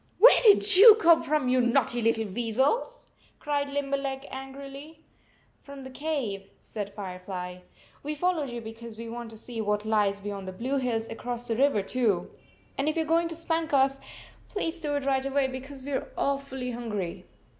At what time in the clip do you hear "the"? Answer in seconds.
5.83-5.91, 10.47-10.53, 11.47-11.55